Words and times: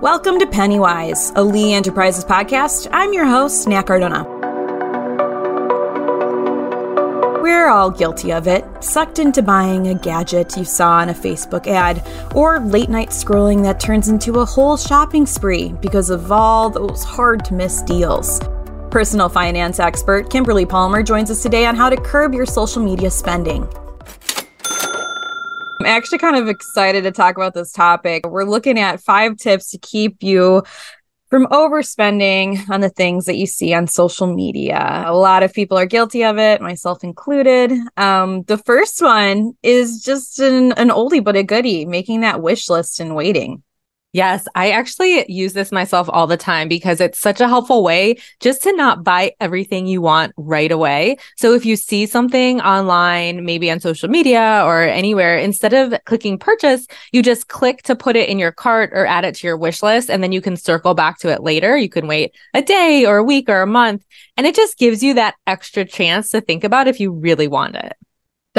Welcome 0.00 0.38
to 0.38 0.46
Pennywise, 0.46 1.30
a 1.36 1.44
Lee 1.44 1.74
Enterprises 1.74 2.24
podcast. 2.24 2.88
I'm 2.90 3.12
your 3.12 3.26
host, 3.26 3.68
Nat 3.68 3.82
Cardona. 3.82 4.24
We're 7.42 7.68
all 7.68 7.90
guilty 7.90 8.32
of 8.32 8.48
it, 8.48 8.64
sucked 8.82 9.18
into 9.18 9.42
buying 9.42 9.88
a 9.88 9.94
gadget 9.94 10.56
you 10.56 10.64
saw 10.64 10.92
on 10.92 11.10
a 11.10 11.12
Facebook 11.12 11.66
ad, 11.66 12.02
or 12.34 12.60
late 12.60 12.88
night 12.88 13.10
scrolling 13.10 13.62
that 13.64 13.78
turns 13.78 14.08
into 14.08 14.38
a 14.38 14.46
whole 14.46 14.78
shopping 14.78 15.26
spree 15.26 15.72
because 15.82 16.08
of 16.08 16.32
all 16.32 16.70
those 16.70 17.04
hard 17.04 17.44
to 17.44 17.52
miss 17.52 17.82
deals. 17.82 18.40
Personal 18.90 19.28
finance 19.28 19.78
expert 19.78 20.30
Kimberly 20.30 20.64
Palmer 20.64 21.02
joins 21.02 21.30
us 21.30 21.42
today 21.42 21.66
on 21.66 21.76
how 21.76 21.90
to 21.90 22.00
curb 22.00 22.32
your 22.32 22.46
social 22.46 22.82
media 22.82 23.10
spending. 23.10 23.68
I'm 25.80 25.86
actually 25.86 26.18
kind 26.18 26.36
of 26.36 26.46
excited 26.46 27.04
to 27.04 27.10
talk 27.10 27.36
about 27.36 27.54
this 27.54 27.72
topic. 27.72 28.28
We're 28.28 28.44
looking 28.44 28.78
at 28.78 29.00
five 29.00 29.38
tips 29.38 29.70
to 29.70 29.78
keep 29.78 30.22
you 30.22 30.62
from 31.30 31.46
overspending 31.46 32.68
on 32.68 32.82
the 32.82 32.90
things 32.90 33.24
that 33.24 33.38
you 33.38 33.46
see 33.46 33.72
on 33.72 33.86
social 33.86 34.26
media. 34.26 35.04
A 35.06 35.16
lot 35.16 35.42
of 35.42 35.54
people 35.54 35.78
are 35.78 35.86
guilty 35.86 36.22
of 36.22 36.36
it, 36.36 36.60
myself 36.60 37.02
included. 37.02 37.72
Um, 37.96 38.42
the 38.42 38.58
first 38.58 39.00
one 39.00 39.54
is 39.62 40.02
just 40.02 40.38
an, 40.38 40.72
an 40.72 40.90
oldie 40.90 41.24
but 41.24 41.34
a 41.34 41.42
goodie, 41.42 41.86
making 41.86 42.20
that 42.20 42.42
wish 42.42 42.68
list 42.68 43.00
and 43.00 43.16
waiting. 43.16 43.62
Yes, 44.12 44.48
I 44.56 44.72
actually 44.72 45.24
use 45.30 45.52
this 45.52 45.70
myself 45.70 46.08
all 46.10 46.26
the 46.26 46.36
time 46.36 46.66
because 46.66 47.00
it's 47.00 47.20
such 47.20 47.40
a 47.40 47.46
helpful 47.46 47.84
way 47.84 48.16
just 48.40 48.60
to 48.64 48.72
not 48.72 49.04
buy 49.04 49.34
everything 49.38 49.86
you 49.86 50.02
want 50.02 50.32
right 50.36 50.72
away. 50.72 51.16
So 51.36 51.54
if 51.54 51.64
you 51.64 51.76
see 51.76 52.06
something 52.06 52.60
online, 52.60 53.44
maybe 53.44 53.70
on 53.70 53.78
social 53.78 54.08
media 54.08 54.62
or 54.64 54.82
anywhere, 54.82 55.38
instead 55.38 55.74
of 55.74 55.94
clicking 56.06 56.38
purchase, 56.38 56.88
you 57.12 57.22
just 57.22 57.46
click 57.46 57.82
to 57.82 57.94
put 57.94 58.16
it 58.16 58.28
in 58.28 58.40
your 58.40 58.50
cart 58.50 58.90
or 58.94 59.06
add 59.06 59.24
it 59.24 59.36
to 59.36 59.46
your 59.46 59.56
wish 59.56 59.80
list 59.80 60.10
and 60.10 60.24
then 60.24 60.32
you 60.32 60.40
can 60.40 60.56
circle 60.56 60.94
back 60.94 61.20
to 61.20 61.28
it 61.28 61.44
later. 61.44 61.76
You 61.76 61.88
can 61.88 62.08
wait 62.08 62.34
a 62.52 62.62
day 62.62 63.06
or 63.06 63.18
a 63.18 63.24
week 63.24 63.48
or 63.48 63.62
a 63.62 63.66
month 63.66 64.04
and 64.36 64.44
it 64.44 64.56
just 64.56 64.76
gives 64.76 65.04
you 65.04 65.14
that 65.14 65.36
extra 65.46 65.84
chance 65.84 66.30
to 66.30 66.40
think 66.40 66.64
about 66.64 66.88
if 66.88 66.98
you 66.98 67.12
really 67.12 67.46
want 67.46 67.76
it 67.76 67.96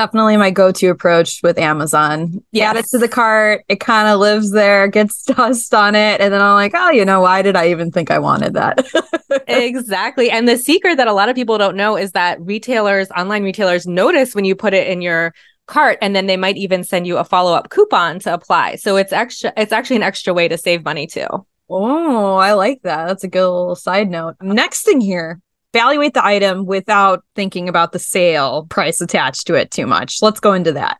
definitely 0.00 0.38
my 0.38 0.50
go-to 0.50 0.88
approach 0.88 1.40
with 1.42 1.58
Amazon. 1.58 2.42
Yes. 2.52 2.70
Add 2.70 2.76
it 2.76 2.86
to 2.86 2.98
the 2.98 3.08
cart. 3.08 3.64
It 3.68 3.80
kind 3.80 4.08
of 4.08 4.18
lives 4.18 4.50
there, 4.50 4.88
gets 4.88 5.22
dust 5.24 5.74
on 5.74 5.94
it, 5.94 6.22
and 6.22 6.32
then 6.32 6.40
I'm 6.40 6.54
like, 6.54 6.72
oh, 6.74 6.90
you 6.90 7.04
know, 7.04 7.20
why 7.20 7.42
did 7.42 7.54
I 7.54 7.68
even 7.68 7.90
think 7.90 8.10
I 8.10 8.18
wanted 8.18 8.54
that? 8.54 8.86
exactly. 9.46 10.30
And 10.30 10.48
the 10.48 10.56
secret 10.56 10.96
that 10.96 11.06
a 11.06 11.12
lot 11.12 11.28
of 11.28 11.36
people 11.36 11.58
don't 11.58 11.76
know 11.76 11.98
is 11.98 12.12
that 12.12 12.40
retailers, 12.40 13.10
online 13.10 13.44
retailers, 13.44 13.86
notice 13.86 14.34
when 14.34 14.46
you 14.46 14.54
put 14.54 14.72
it 14.72 14.88
in 14.88 15.02
your 15.02 15.34
cart 15.66 15.98
and 16.00 16.16
then 16.16 16.26
they 16.26 16.38
might 16.38 16.56
even 16.56 16.82
send 16.82 17.06
you 17.06 17.18
a 17.18 17.24
follow-up 17.24 17.68
coupon 17.68 18.20
to 18.20 18.32
apply. 18.32 18.76
So 18.76 18.96
it's 18.96 19.12
extra 19.12 19.52
it's 19.56 19.72
actually 19.72 19.96
an 19.96 20.02
extra 20.02 20.32
way 20.32 20.48
to 20.48 20.56
save 20.56 20.82
money 20.82 21.06
too. 21.06 21.26
Oh, 21.68 22.36
I 22.36 22.54
like 22.54 22.80
that. 22.82 23.06
That's 23.06 23.22
a 23.22 23.28
good 23.28 23.48
little 23.48 23.76
side 23.76 24.10
note. 24.10 24.36
Next 24.40 24.82
thing 24.82 25.00
here, 25.00 25.40
evaluate 25.72 26.14
the 26.14 26.24
item 26.24 26.66
without 26.66 27.24
thinking 27.34 27.68
about 27.68 27.92
the 27.92 27.98
sale 27.98 28.66
price 28.66 29.00
attached 29.00 29.46
to 29.46 29.54
it 29.54 29.70
too 29.70 29.86
much. 29.86 30.22
Let's 30.22 30.40
go 30.40 30.52
into 30.52 30.72
that. 30.72 30.98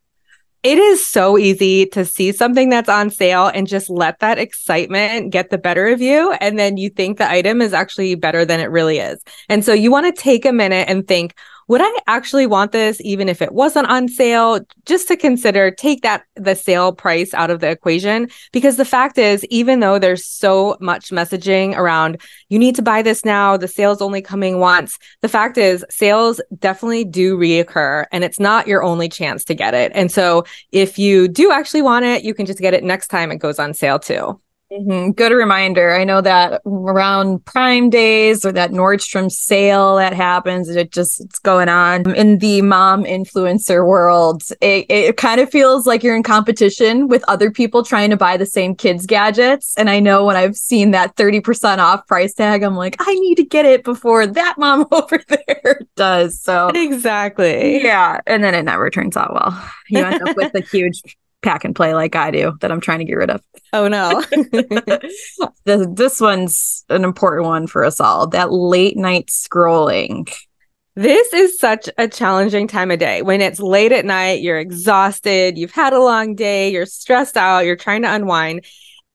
It 0.63 0.77
is 0.77 1.05
so 1.05 1.39
easy 1.39 1.87
to 1.87 2.05
see 2.05 2.33
something 2.33 2.69
that's 2.69 2.89
on 2.89 3.09
sale 3.09 3.47
and 3.47 3.67
just 3.67 3.89
let 3.89 4.19
that 4.19 4.39
excitement 4.39 5.33
get 5.33 5.49
the 5.49 5.57
better 5.57 5.87
of 5.87 6.03
you. 6.03 6.33
And 6.33 6.59
then 6.59 6.77
you 6.77 6.91
think 6.91 7.17
the 7.17 7.31
item 7.31 7.63
is 7.63 7.73
actually 7.73 8.15
better 8.15 8.45
than 8.45 8.61
it 8.61 8.71
really 8.71 8.99
is. 8.99 9.23
And 9.49 9.65
so 9.65 9.73
you 9.73 9.91
want 9.91 10.15
to 10.15 10.23
take 10.23 10.45
a 10.45 10.53
minute 10.53 10.87
and 10.89 11.09
think, 11.09 11.35
would 11.71 11.81
I 11.81 11.99
actually 12.09 12.49
want 12.49 12.73
this 12.73 13.01
even 13.03 13.29
if 13.29 13.41
it 13.41 13.53
wasn't 13.53 13.87
on 13.87 14.09
sale? 14.09 14.59
Just 14.87 15.07
to 15.07 15.17
consider, 15.17 15.71
take 15.71 16.03
that 16.03 16.25
the 16.35 16.57
sale 16.57 16.93
price 16.93 17.33
out 17.33 17.49
of 17.49 17.61
the 17.61 17.71
equation. 17.71 18.29
Because 18.51 18.77
the 18.77 18.85
fact 18.85 19.19
is, 19.19 19.45
even 19.51 19.79
though 19.79 19.97
there's 19.97 20.27
so 20.27 20.77
much 20.81 21.11
messaging 21.11 21.77
around, 21.77 22.21
you 22.49 22.59
need 22.59 22.75
to 22.75 22.83
buy 22.83 23.03
this 23.03 23.25
now, 23.25 23.57
the 23.57 23.69
sale's 23.69 24.03
only 24.03 24.21
coming 24.21 24.59
once. 24.59 24.99
The 25.21 25.29
fact 25.29 25.59
is, 25.59 25.87
sales 25.91 26.41
definitely 26.59 27.05
do 27.05 27.39
reoccur 27.39 28.07
and 28.11 28.25
it's 28.25 28.41
not 28.41 28.67
your 28.67 28.83
only 28.83 29.09
chance 29.09 29.45
to 29.45 29.55
get 29.55 29.73
it. 29.73 29.93
And 29.95 30.11
so 30.11 30.43
if 30.73 30.99
you 30.99 31.29
do 31.29 31.53
actually 31.53 31.83
want 31.83 32.05
it, 32.05 32.25
you 32.25 32.35
can 32.35 32.47
just 32.47 32.59
get 32.59 32.75
it 32.75 32.83
next 32.83 33.09
time 33.09 33.31
it 33.31 33.37
goes 33.37 33.61
on 33.61 33.75
sale 33.75 34.01
too. 34.01 34.41
Mm-hmm. 34.73 35.11
Good 35.13 35.33
reminder. 35.33 35.91
I 35.91 36.05
know 36.05 36.21
that 36.21 36.63
around 36.65 37.45
Prime 37.45 37.91
Days 37.91 38.45
or 38.45 38.53
that 38.53 38.71
Nordstrom 38.71 39.29
sale 39.29 39.97
that 39.97 40.13
happens, 40.13 40.69
it 40.69 40.93
just 40.93 41.21
it's 41.21 41.41
going 41.41 41.69
on 41.69 42.15
in 42.15 42.39
the 42.39 42.63
mom 42.63 43.03
influencer 43.03 43.85
world. 43.85 44.45
It, 44.61 44.87
it 44.89 45.17
kind 45.17 45.41
of 45.41 45.51
feels 45.51 45.89
like 45.89 46.05
you're 46.05 46.15
in 46.15 46.23
competition 46.23 47.09
with 47.09 47.25
other 47.27 47.51
people 47.51 47.83
trying 47.83 48.11
to 48.11 48.17
buy 48.17 48.37
the 48.37 48.47
same 48.47 48.77
kids 48.77 49.07
gadgets. 49.07 49.75
And 49.77 49.91
I 49.91 49.99
know 49.99 50.25
when 50.25 50.37
I've 50.37 50.55
seen 50.55 50.93
that 50.93 51.17
30% 51.17 51.79
off 51.79 52.07
price 52.07 52.33
tag, 52.33 52.63
I'm 52.63 52.77
like, 52.77 52.95
I 53.01 53.13
need 53.15 53.37
to 53.37 53.45
get 53.45 53.65
it 53.65 53.83
before 53.83 54.25
that 54.25 54.55
mom 54.57 54.87
over 54.93 55.21
there 55.27 55.81
does. 55.97 56.41
So 56.41 56.69
exactly. 56.69 57.83
Yeah. 57.83 58.21
And 58.25 58.45
then 58.45 58.55
it 58.55 58.63
never 58.63 58.89
turns 58.89 59.17
out 59.17 59.35
well. 59.35 59.71
You 59.89 60.05
end 60.05 60.23
up 60.23 60.37
with 60.37 60.55
a 60.55 60.61
huge 60.61 61.03
pack 61.43 61.65
and 61.65 61.75
play 61.75 61.95
like 61.95 62.15
I 62.17 62.31
do 62.31 62.57
that 62.61 62.71
I'm 62.71 62.81
trying 62.81 62.99
to 62.99 63.05
get 63.05 63.15
rid 63.15 63.31
of. 63.31 63.43
Oh 63.73 63.89
no. 63.89 64.23
this, 65.65 65.87
this 65.91 66.21
one's 66.21 66.85
an 66.89 67.05
important 67.05 67.47
one 67.47 67.67
for 67.67 67.85
us 67.85 68.01
all. 68.01 68.27
That 68.29 68.53
late 68.53 68.97
night 68.97 69.29
scrolling. 69.29 70.33
This 70.97 71.33
is 71.33 71.59
such 71.59 71.89
a 71.97 72.09
challenging 72.09 72.67
time 72.67 72.91
of 72.91 72.99
day. 72.99 73.23
When 73.23 73.41
it's 73.41 73.61
late 73.61 73.93
at 73.93 74.05
night, 74.05 74.43
you're 74.43 74.59
exhausted, 74.59 75.57
you've 75.57 75.71
had 75.71 75.93
a 75.93 76.03
long 76.03 76.35
day, 76.35 76.73
you're 76.73 76.85
stressed 76.85 77.37
out, 77.37 77.65
you're 77.65 77.77
trying 77.77 78.03
to 78.03 78.13
unwind. 78.13 78.67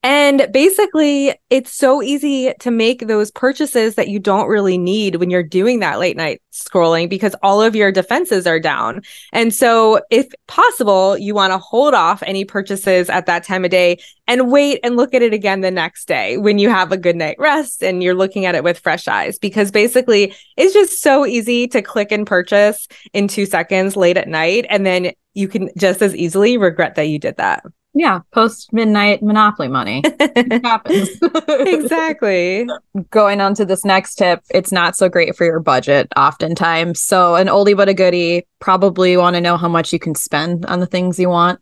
And 0.08 0.46
basically, 0.52 1.34
it's 1.50 1.72
so 1.72 2.00
easy 2.00 2.54
to 2.60 2.70
make 2.70 3.08
those 3.08 3.32
purchases 3.32 3.96
that 3.96 4.06
you 4.06 4.20
don't 4.20 4.46
really 4.46 4.78
need 4.78 5.16
when 5.16 5.30
you're 5.30 5.42
doing 5.42 5.80
that 5.80 5.98
late 5.98 6.16
night 6.16 6.40
scrolling 6.52 7.10
because 7.10 7.34
all 7.42 7.60
of 7.60 7.74
your 7.74 7.90
defenses 7.90 8.46
are 8.46 8.60
down. 8.60 9.02
And 9.32 9.52
so, 9.52 10.00
if 10.12 10.28
possible, 10.46 11.18
you 11.18 11.34
want 11.34 11.52
to 11.54 11.58
hold 11.58 11.92
off 11.92 12.22
any 12.22 12.44
purchases 12.44 13.10
at 13.10 13.26
that 13.26 13.42
time 13.42 13.64
of 13.64 13.72
day 13.72 13.98
and 14.28 14.52
wait 14.52 14.78
and 14.84 14.96
look 14.96 15.12
at 15.12 15.22
it 15.22 15.34
again 15.34 15.60
the 15.60 15.72
next 15.72 16.06
day 16.06 16.38
when 16.38 16.60
you 16.60 16.70
have 16.70 16.92
a 16.92 16.96
good 16.96 17.16
night 17.16 17.34
rest 17.40 17.82
and 17.82 18.00
you're 18.00 18.14
looking 18.14 18.46
at 18.46 18.54
it 18.54 18.62
with 18.62 18.78
fresh 18.78 19.08
eyes 19.08 19.40
because 19.40 19.72
basically, 19.72 20.32
it's 20.56 20.72
just 20.72 21.02
so 21.02 21.26
easy 21.26 21.66
to 21.66 21.82
click 21.82 22.12
and 22.12 22.28
purchase 22.28 22.86
in 23.12 23.26
two 23.26 23.44
seconds 23.44 23.96
late 23.96 24.16
at 24.16 24.28
night. 24.28 24.66
And 24.70 24.86
then 24.86 25.14
you 25.34 25.48
can 25.48 25.68
just 25.76 26.00
as 26.00 26.14
easily 26.14 26.58
regret 26.58 26.94
that 26.94 27.08
you 27.08 27.18
did 27.18 27.38
that. 27.38 27.64
Yeah, 27.98 28.20
post 28.30 28.74
midnight 28.74 29.22
monopoly 29.22 29.68
money. 29.68 30.02
happens. 30.62 31.08
exactly. 31.48 32.68
Going 33.08 33.40
on 33.40 33.54
to 33.54 33.64
this 33.64 33.86
next 33.86 34.16
tip, 34.16 34.42
it's 34.50 34.70
not 34.70 34.96
so 34.96 35.08
great 35.08 35.34
for 35.34 35.46
your 35.46 35.60
budget 35.60 36.08
oftentimes. 36.14 37.00
So, 37.00 37.36
an 37.36 37.46
oldie 37.46 37.74
but 37.74 37.88
a 37.88 37.94
goodie, 37.94 38.46
probably 38.58 39.16
want 39.16 39.34
to 39.36 39.40
know 39.40 39.56
how 39.56 39.68
much 39.68 39.94
you 39.94 39.98
can 39.98 40.14
spend 40.14 40.66
on 40.66 40.80
the 40.80 40.86
things 40.86 41.18
you 41.18 41.30
want. 41.30 41.58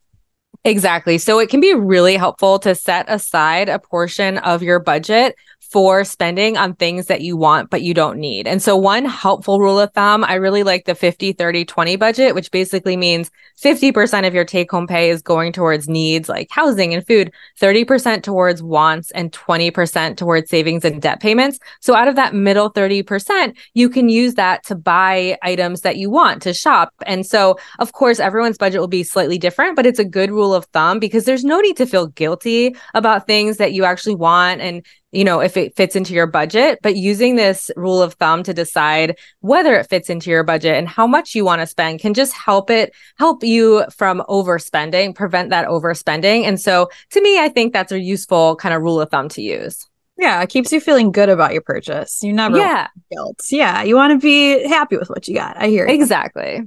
Exactly. 0.65 1.19
So, 1.19 1.39
it 1.39 1.51
can 1.51 1.61
be 1.61 1.75
really 1.75 2.17
helpful 2.17 2.59
to 2.61 2.75
set 2.75 3.05
aside 3.09 3.69
a 3.69 3.79
portion 3.79 4.39
of 4.39 4.63
your 4.63 4.81
budget 4.81 5.37
for 5.75 6.05
spending 6.05 6.57
on 6.57 6.73
things 6.73 7.07
that 7.07 7.23
you 7.23 7.37
want 7.37 7.69
but 7.69 7.83
you 7.83 7.93
don't 7.93 8.17
need. 8.17 8.47
And 8.47 8.63
so 8.63 8.77
one 8.77 9.05
helpful 9.05 9.59
rule 9.59 9.81
of 9.81 9.93
thumb, 9.93 10.23
I 10.23 10.35
really 10.35 10.63
like 10.63 10.85
the 10.85 10.95
50 10.95 11.33
30 11.33 11.65
20 11.65 11.97
budget, 11.97 12.33
which 12.37 12.53
basically 12.53 12.97
means 12.97 13.29
50% 13.61 14.25
of 14.25 14.35
your 14.35 14.45
take 14.45 14.71
home 14.71 14.87
pay 14.87 15.11
is 15.11 15.21
going 15.21 15.53
towards 15.53 15.89
needs 15.89 16.29
like 16.29 16.47
housing 16.53 16.95
and 16.95 17.05
food, 17.05 17.33
30% 17.61 18.23
towards 18.23 18.63
wants 18.63 19.11
and 19.11 19.33
20% 19.33 20.17
towards 20.17 20.49
savings 20.49 20.85
and 20.85 21.03
debt 21.03 21.19
payments. 21.19 21.59
So 21.81 21.97
out 21.97 22.07
of 22.07 22.15
that 22.15 22.35
middle 22.35 22.73
30%, 22.73 23.57
you 23.75 23.89
can 23.89 24.09
use 24.09 24.35
that 24.35 24.65
to 24.67 24.77
buy 24.77 25.37
items 25.43 25.81
that 25.81 25.97
you 25.97 26.09
want 26.09 26.41
to 26.43 26.55
shop. 26.55 26.95
And 27.05 27.27
so 27.27 27.59
of 27.81 27.93
course 27.93 28.21
everyone's 28.21 28.59
budget 28.59 28.81
will 28.81 28.87
be 28.87 29.03
slightly 29.03 29.39
different, 29.39 29.75
but 29.75 29.87
it's 29.87 29.99
a 29.99 30.05
good 30.05 30.31
rule 30.31 30.54
rule 30.55 30.59
of 30.59 30.67
thumb 30.67 30.99
because 30.99 31.25
there's 31.25 31.45
no 31.45 31.61
need 31.61 31.77
to 31.77 31.87
feel 31.87 32.07
guilty 32.07 32.77
about 32.95 33.27
things 33.27 33.57
that 33.57 33.73
you 33.73 33.85
actually 33.85 34.15
want 34.15 34.61
and 34.61 34.85
you 35.13 35.23
know, 35.23 35.39
if 35.39 35.57
it 35.57 35.77
fits 35.77 35.95
into 35.95 36.13
your 36.13 36.27
budget, 36.27 36.81
but 36.83 36.97
using 36.97 37.37
this 37.37 37.71
rule 37.77 38.03
of 38.03 38.15
thumb 38.15 38.43
to 38.43 38.53
decide 38.53 39.17
whether 39.43 39.77
it 39.77 39.89
fits 39.89 40.11
into 40.11 40.29
your 40.29 40.43
budget 40.43 40.75
and 40.75 40.89
how 40.89 41.07
much 41.07 41.37
you 41.37 41.45
want 41.45 41.61
to 41.61 41.69
spend 41.69 42.01
can 42.01 42.15
just 42.15 42.33
help 42.33 42.69
it 42.69 42.93
help 43.17 43.45
you 43.45 43.85
from 43.97 44.25
overspending, 44.29 45.15
prevent 45.15 45.51
that 45.51 45.69
overspending. 45.69 46.43
And 46.43 46.61
so 46.61 46.89
to 47.11 47.23
me, 47.23 47.39
I 47.39 47.49
think 47.49 47.73
that's 47.73 47.93
a 47.93 48.01
useful 48.01 48.57
kind 48.57 48.75
of 48.75 48.83
rule 48.83 49.01
of 49.01 49.09
thumb 49.09 49.29
to 49.31 49.41
use. 49.41 49.89
Yeah, 50.19 50.43
it 50.43 50.49
keeps 50.49 50.73
you 50.73 50.81
feeling 50.81 51.13
good 51.13 51.29
about 51.29 51.53
your 51.53 51.63
purchase. 51.63 52.21
You 52.21 52.33
never 52.33 52.59
yeah. 52.59 52.89
guilt. 53.13 53.41
Yeah, 53.53 53.85
you 53.85 53.95
want 53.95 54.21
to 54.21 54.25
be 54.25 54.67
happy 54.67 54.97
with 54.97 55.11
what 55.11 55.29
you 55.29 55.37
got. 55.37 55.57
I 55.57 55.69
hear 55.69 55.87
you. 55.87 55.95
Exactly. 55.95 56.63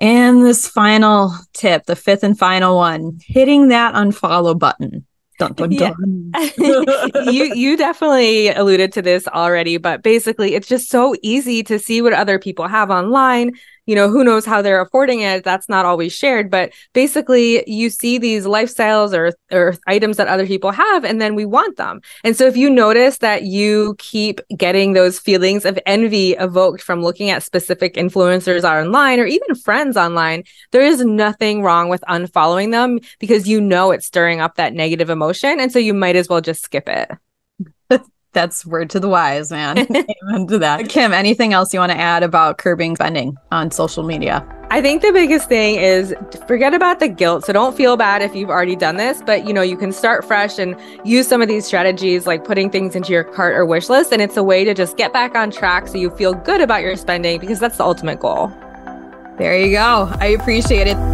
And 0.00 0.44
this 0.44 0.66
final 0.66 1.32
tip, 1.52 1.86
the 1.86 1.96
fifth 1.96 2.24
and 2.24 2.38
final 2.38 2.76
one, 2.76 3.18
hitting 3.26 3.68
that 3.68 3.94
unfollow 3.94 4.58
button. 4.58 5.06
Dun, 5.38 5.52
dun, 5.54 5.70
dun. 5.70 6.32
Yeah. 6.34 6.50
you 7.30 7.52
you 7.54 7.76
definitely 7.76 8.48
alluded 8.50 8.92
to 8.92 9.02
this 9.02 9.26
already, 9.28 9.78
but 9.78 10.02
basically 10.02 10.54
it's 10.54 10.68
just 10.68 10.90
so 10.90 11.14
easy 11.22 11.62
to 11.64 11.78
see 11.78 12.00
what 12.02 12.12
other 12.12 12.38
people 12.38 12.68
have 12.68 12.90
online, 12.90 13.52
you 13.86 13.94
know, 13.94 14.08
who 14.08 14.24
knows 14.24 14.44
how 14.44 14.62
they're 14.62 14.80
affording 14.80 15.20
it. 15.20 15.44
That's 15.44 15.68
not 15.68 15.84
always 15.84 16.12
shared, 16.12 16.50
but 16.50 16.72
basically 16.92 17.68
you 17.68 17.90
see 17.90 18.18
these 18.18 18.44
lifestyles 18.44 19.12
or 19.12 19.32
or 19.52 19.76
items 19.86 20.16
that 20.16 20.28
other 20.28 20.46
people 20.46 20.70
have 20.70 21.04
and 21.04 21.20
then 21.20 21.34
we 21.34 21.44
want 21.44 21.76
them. 21.76 22.00
And 22.22 22.36
so 22.36 22.46
if 22.46 22.56
you 22.56 22.70
notice 22.70 23.18
that 23.18 23.42
you 23.42 23.96
keep 23.98 24.40
getting 24.56 24.92
those 24.92 25.18
feelings 25.18 25.64
of 25.64 25.78
envy 25.86 26.32
evoked 26.32 26.82
from 26.82 27.02
looking 27.02 27.30
at 27.30 27.42
specific 27.42 27.94
influencers 27.94 28.64
online 28.64 29.20
or 29.20 29.26
even 29.26 29.54
friends 29.54 29.96
online, 29.96 30.44
there 30.72 30.82
is 30.82 31.04
nothing 31.04 31.62
wrong 31.62 31.88
with 31.88 32.02
unfollowing 32.08 32.70
them 32.70 32.98
because 33.20 33.48
you 33.48 33.60
know 33.60 33.90
it's 33.90 34.06
stirring 34.06 34.40
up 34.40 34.56
that 34.56 34.72
negative 34.72 35.10
emotion 35.10 35.60
and 35.60 35.70
so 35.72 35.78
you 35.78 35.94
might 35.94 36.16
as 36.16 36.28
well 36.28 36.40
just 36.40 36.62
skip 36.62 36.88
it. 36.88 37.10
That's 38.34 38.66
word 38.66 38.90
to 38.90 39.00
the 39.00 39.08
wise, 39.08 39.50
man. 39.50 39.78
Amen 40.22 40.46
to 40.48 40.58
that. 40.58 40.88
Kim, 40.88 41.12
anything 41.12 41.52
else 41.52 41.72
you 41.72 41.80
want 41.80 41.92
to 41.92 41.98
add 41.98 42.22
about 42.22 42.58
curbing 42.58 42.96
spending 42.96 43.36
on 43.50 43.70
social 43.70 44.02
media? 44.02 44.46
I 44.70 44.82
think 44.82 45.02
the 45.02 45.12
biggest 45.12 45.48
thing 45.48 45.76
is 45.76 46.14
forget 46.48 46.74
about 46.74 46.98
the 46.98 47.06
guilt. 47.08 47.44
So 47.44 47.52
don't 47.52 47.76
feel 47.76 47.96
bad 47.96 48.22
if 48.22 48.34
you've 48.34 48.50
already 48.50 48.74
done 48.74 48.96
this, 48.96 49.22
but 49.24 49.46
you 49.46 49.52
know, 49.52 49.62
you 49.62 49.76
can 49.76 49.92
start 49.92 50.24
fresh 50.24 50.58
and 50.58 50.76
use 51.04 51.28
some 51.28 51.40
of 51.40 51.48
these 51.48 51.64
strategies 51.64 52.26
like 52.26 52.44
putting 52.44 52.70
things 52.70 52.96
into 52.96 53.12
your 53.12 53.22
cart 53.24 53.54
or 53.54 53.64
wish 53.64 53.88
list. 53.88 54.12
And 54.12 54.20
it's 54.20 54.36
a 54.36 54.42
way 54.42 54.64
to 54.64 54.74
just 54.74 54.96
get 54.96 55.12
back 55.12 55.36
on 55.36 55.50
track 55.50 55.86
so 55.86 55.96
you 55.96 56.10
feel 56.10 56.34
good 56.34 56.60
about 56.60 56.82
your 56.82 56.96
spending 56.96 57.38
because 57.38 57.60
that's 57.60 57.76
the 57.76 57.84
ultimate 57.84 58.18
goal. 58.18 58.48
There 59.38 59.56
you 59.56 59.72
go. 59.72 60.12
I 60.18 60.26
appreciate 60.26 60.88
it. 60.88 61.13